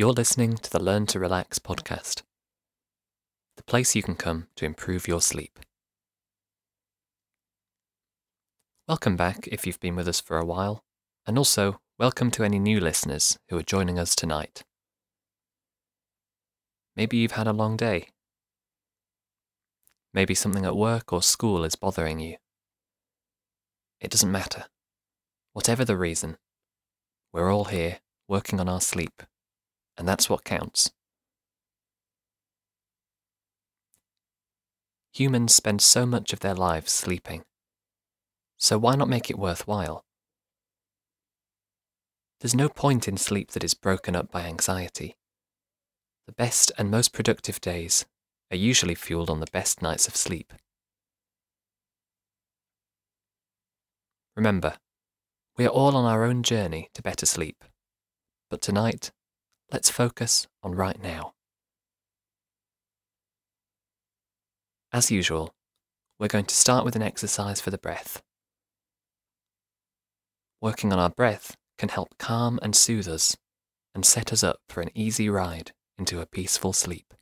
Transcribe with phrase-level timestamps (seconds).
[0.00, 2.22] You're listening to the Learn to Relax podcast,
[3.58, 5.58] the place you can come to improve your sleep.
[8.88, 10.84] Welcome back if you've been with us for a while,
[11.26, 14.64] and also welcome to any new listeners who are joining us tonight.
[16.96, 18.08] Maybe you've had a long day.
[20.14, 22.36] Maybe something at work or school is bothering you.
[24.00, 24.64] It doesn't matter.
[25.52, 26.38] Whatever the reason,
[27.34, 29.22] we're all here working on our sleep,
[30.00, 30.90] and that's what counts.
[35.12, 37.44] Humans spend so much of their lives sleeping,
[38.56, 40.06] so why not make it worthwhile?
[42.40, 45.16] There's no point in sleep that is broken up by anxiety.
[46.26, 48.06] The best and most productive days
[48.50, 50.54] are usually fueled on the best nights of sleep.
[54.34, 54.78] Remember,
[55.58, 57.64] we are all on our own journey to better sleep.
[58.48, 59.12] But tonight,
[59.72, 61.34] let's focus on right now.
[64.92, 65.54] As usual,
[66.18, 68.22] we're going to start with an exercise for the breath.
[70.60, 73.36] Working on our breath can help calm and soothe us
[73.94, 77.14] and set us up for an easy ride into a peaceful sleep.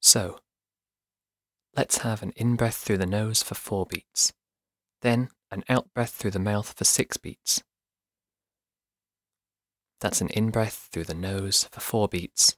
[0.00, 0.38] So,
[1.76, 4.32] let's have an in breath through the nose for four beats,
[5.02, 7.62] then an out breath through the mouth for six beats.
[10.00, 12.56] That's an in breath through the nose for four beats,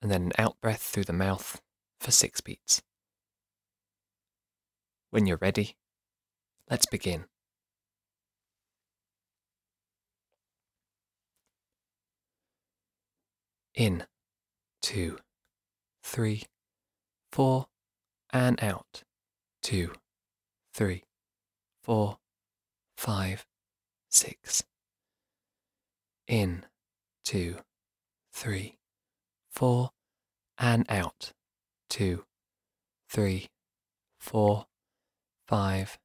[0.00, 1.60] and then an out breath through the mouth
[2.00, 2.82] for six beats.
[5.10, 5.76] When you're ready,
[6.70, 7.24] let's begin.
[13.74, 14.04] In,
[14.80, 15.18] two,
[16.02, 16.44] three,
[17.30, 17.66] four,
[18.36, 19.02] and out.
[19.62, 19.92] Two,
[20.74, 21.04] three,
[21.82, 22.18] four,
[22.96, 23.46] five,
[24.10, 24.62] six.
[26.28, 26.66] In,
[27.24, 27.56] two,
[28.32, 28.76] three,
[29.50, 29.90] four,
[30.58, 31.32] and out.
[31.88, 32.24] Two,
[33.08, 33.48] three,
[34.20, 34.66] four,
[35.48, 35.98] five,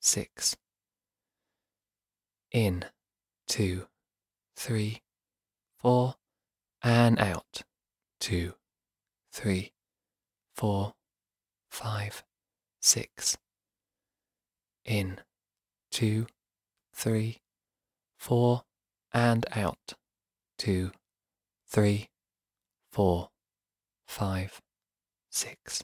[0.00, 0.56] six.
[2.50, 2.84] In,
[3.46, 3.86] two,
[4.56, 5.02] three,
[5.78, 6.16] four,
[6.82, 7.62] and out.
[8.18, 8.54] Two,
[9.32, 9.72] three,
[10.56, 10.95] four,
[11.70, 12.22] five,
[12.80, 13.36] six.
[14.84, 15.20] In,
[15.90, 16.26] two,
[16.94, 17.42] three,
[18.16, 18.62] four,
[19.12, 19.94] and out.
[20.58, 20.92] Two,
[21.66, 22.08] three,
[22.90, 23.30] four,
[24.06, 24.60] five,
[25.30, 25.82] six.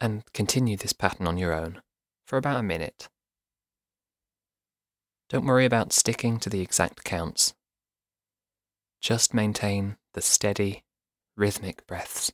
[0.00, 1.80] And continue this pattern on your own
[2.26, 3.08] for about a minute.
[5.28, 7.54] Don't worry about sticking to the exact counts.
[9.00, 10.82] Just maintain the steady,
[11.36, 12.32] rhythmic breaths.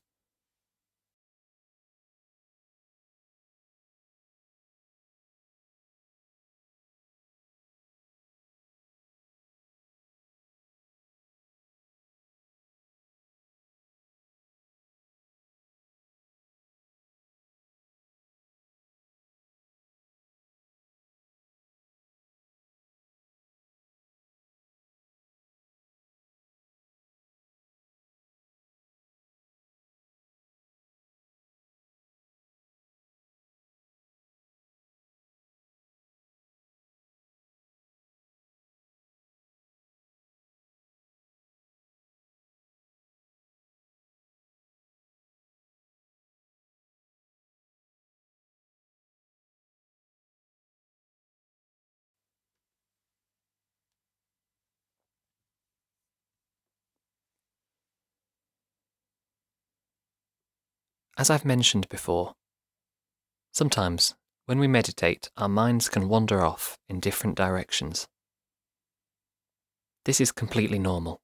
[61.18, 62.34] As I've mentioned before,
[63.50, 64.14] sometimes
[64.46, 68.06] when we meditate, our minds can wander off in different directions.
[70.04, 71.20] This is completely normal,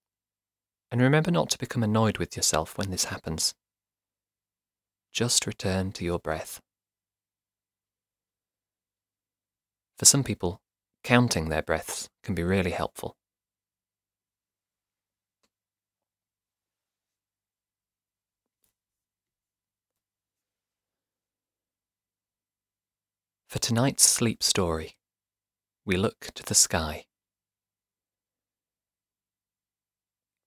[0.91, 3.55] and remember not to become annoyed with yourself when this happens.
[5.13, 6.61] Just return to your breath.
[9.97, 10.61] For some people,
[11.05, 13.17] counting their breaths can be really helpful.
[23.55, 24.97] For tonight's sleep story,
[25.85, 27.05] we look to the sky.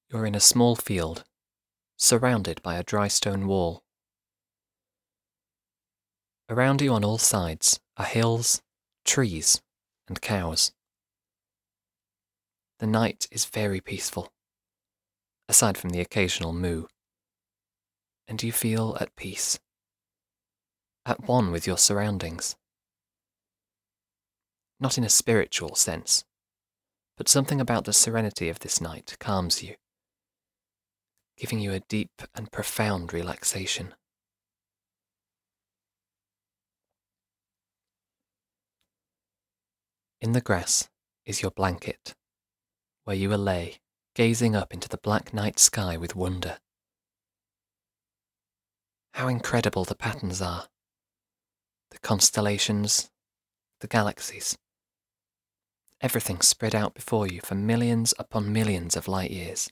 [0.10, 1.24] You're in a small field,
[1.96, 3.82] surrounded by a dry stone wall.
[6.50, 8.62] Around you on all sides are hills,
[9.06, 9.62] trees,
[10.10, 10.74] and cows.
[12.80, 14.34] The night is very peaceful,
[15.48, 16.88] aside from the occasional moo,
[18.28, 19.62] and you feel at peace.
[21.06, 22.58] at one with your surroundings.
[24.80, 26.24] Not in a spiritual sense,
[27.18, 29.76] but something about the serenity of this night calms you,
[31.36, 33.96] giving you a deep and profound relaxation.
[40.22, 40.90] In the grass
[41.26, 42.14] is your blanket,
[43.04, 43.78] where you will lay,
[44.14, 46.60] gazing up into the black night sky with wonder.
[49.14, 50.68] How incredible the patterns are!
[51.90, 53.10] The constellations,
[53.80, 54.58] the galaxies,
[56.02, 59.70] everything spread out before you for millions upon millions of light years.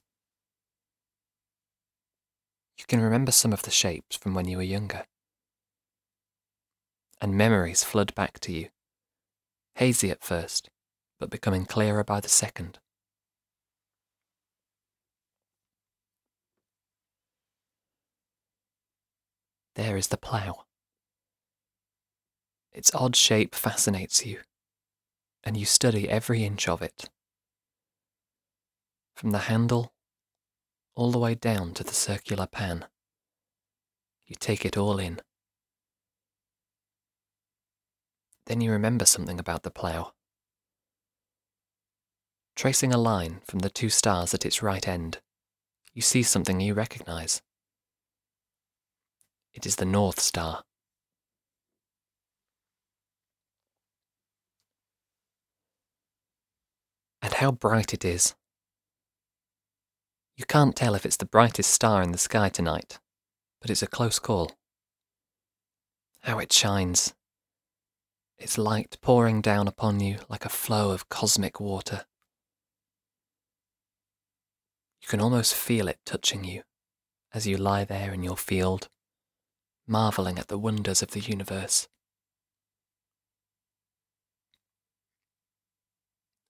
[2.77, 5.06] You can remember some of the shapes from when you were younger.
[7.22, 8.69] And memories flood back to you
[9.75, 10.69] hazy at first,
[11.19, 12.80] but becoming clearer by the second.
[19.75, 20.63] There is the plough.
[22.71, 24.39] Its odd shape fascinates you,
[25.45, 27.09] and you study every inch of it.
[29.15, 29.94] From the handle
[30.95, 32.86] all the way down to the circular pan.
[34.25, 35.19] You take it all in.
[38.47, 40.13] Then you remember something about the plough.
[42.56, 45.19] Tracing a line from the two stars at its right end,
[45.94, 47.42] you see something you recognize.
[49.53, 50.63] It is the North Star.
[57.35, 58.33] How bright it is.
[60.37, 62.97] You can't tell if it's the brightest star in the sky tonight,
[63.59, 64.53] but it's a close call.
[66.21, 67.13] How it shines
[68.37, 72.05] its light pouring down upon you like a flow of cosmic water.
[75.01, 76.63] You can almost feel it touching you
[77.33, 78.87] as you lie there in your field,
[79.85, 81.89] marvelling at the wonders of the universe.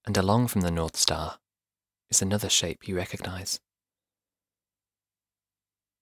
[0.06, 1.40] And along from the North Star
[2.10, 3.60] is another shape you recognize.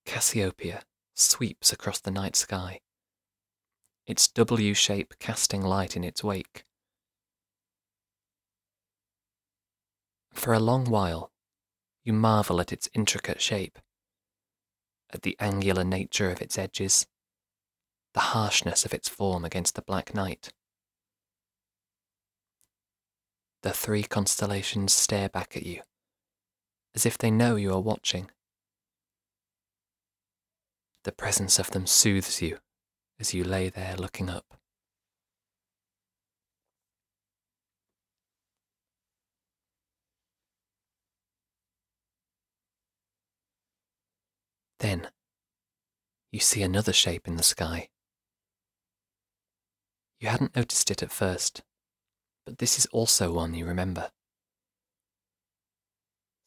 [0.06, 0.84] Cassiopeia
[1.14, 2.82] sweeps across the night sky,
[4.06, 6.66] its W shape casting light in its wake.
[10.34, 11.32] For a long while,
[12.04, 13.80] you marvel at its intricate shape,
[15.14, 17.08] at the angular nature of its edges,
[18.14, 20.52] the harshness of its form against the black night.
[23.63, 25.83] The three constellations stare back at you,
[26.94, 28.30] as if they know you are watching.
[31.06, 32.57] The presence of them soothes you
[33.21, 34.57] as you lay there looking up.
[44.80, 45.07] Then
[46.33, 47.88] you see another shape in the sky.
[50.19, 51.62] You hadn't noticed it at first,
[52.45, 54.12] but this is also one you remember.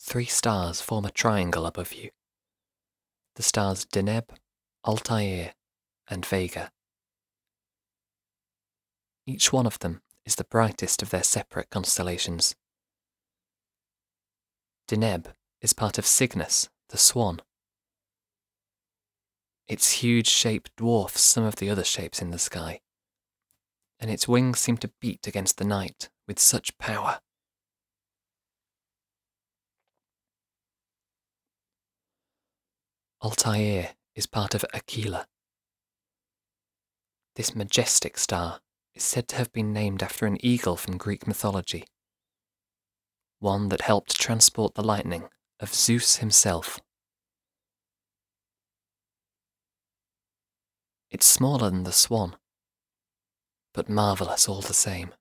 [0.01, 2.11] Three stars form a triangle above you.
[3.35, 4.31] The stars Deneb,
[4.87, 5.55] Altair,
[6.09, 6.71] and Vega.
[9.27, 12.55] Each one of them is the brightest of their separate constellations.
[14.89, 15.27] Deneb
[15.61, 17.41] is part of Cygnus, the swan.
[19.67, 22.81] Its huge shape dwarfs some of the other shapes in the sky,
[23.99, 27.21] and its wings seem to beat against the night with such power.
[33.23, 35.27] Altair is part of Aquila,
[37.37, 38.61] this majestic star
[38.95, 41.85] is said to have been named after an eagle from Greek mythology,
[43.41, 45.29] one that helped transport the lightning
[45.61, 46.81] of Zeus himself.
[51.11, 52.37] It's smaller than the swan,
[53.77, 55.13] but marvellous all the same.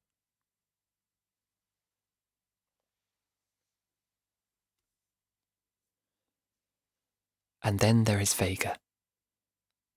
[7.61, 8.77] And then there is Vega,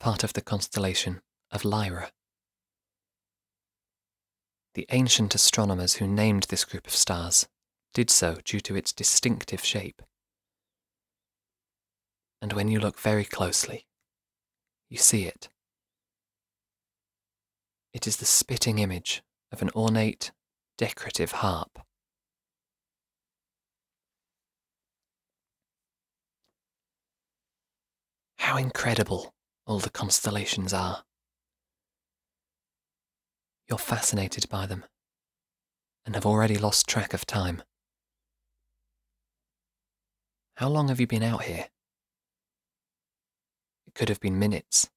[0.01, 1.21] part of the constellation
[1.53, 2.11] of Lyra.
[4.75, 7.47] The ancient astronomers who named this group of stars
[7.95, 10.03] did so due to its distinctive shape.
[12.43, 13.87] And when you look very closely,
[14.89, 15.49] you see it.
[17.99, 20.31] It is the spitting image of an ornate,
[20.77, 21.81] decorative harp.
[28.37, 29.35] How incredible
[29.67, 31.03] all the constellations are.
[33.69, 34.85] You're fascinated by them
[36.07, 37.65] and have already lost track of time.
[40.55, 41.67] How long have you been out here?
[43.89, 44.89] It could have been minutes.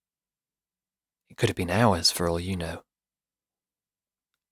[1.31, 2.83] It could have been hours for all you know.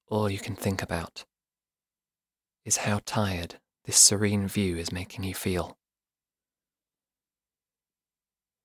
[0.09, 1.25] All you can think about
[2.65, 5.77] is how tired this serene view is making you feel.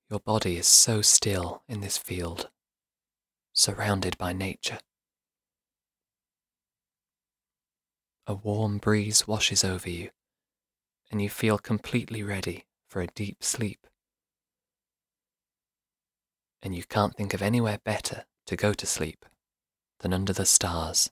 [0.09, 2.49] Your body is so still in this field,
[3.53, 4.79] surrounded by nature.
[8.27, 10.11] A warm breeze washes over you,
[11.11, 13.87] and you feel completely ready for a deep sleep.
[16.63, 19.27] And you can't think of anywhere better to go to sleep
[20.01, 21.11] than under the stars.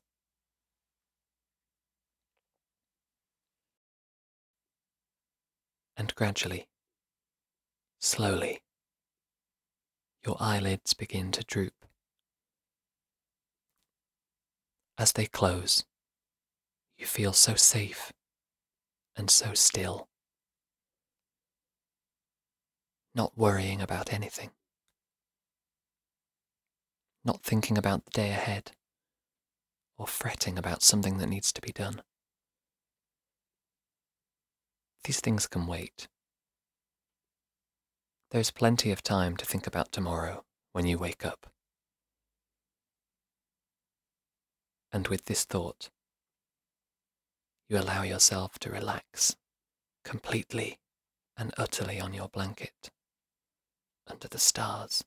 [6.02, 6.66] And gradually,
[8.00, 8.64] slowly,
[10.26, 11.87] your eyelids begin to droop.
[14.99, 15.85] As they close,
[16.99, 18.12] you feel so safe
[19.14, 20.09] and so still,
[23.14, 24.50] not worrying about anything,
[27.25, 28.73] not thinking about the day ahead
[29.97, 32.02] or fretting about something that needs to be done.
[35.04, 36.09] These things can wait.
[38.30, 41.49] There's plenty of time to think about tomorrow when you wake up.
[44.92, 45.90] And with this thought,
[47.68, 49.37] you allow yourself to relax
[50.04, 50.78] completely
[51.37, 52.90] and utterly on your blanket
[54.06, 55.04] under the stars.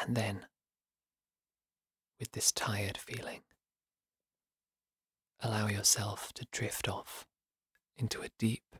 [0.00, 0.46] And then,
[2.18, 3.42] with this tired feeling,
[5.40, 7.26] allow yourself to drift off
[7.96, 8.76] into a deep,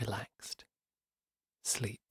[0.00, 0.64] relaxed
[1.62, 2.03] sleep.